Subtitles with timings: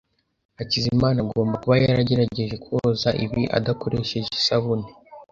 [0.57, 4.87] Hakizimana agomba kuba yagerageje koza ibi adakoresheje isabune.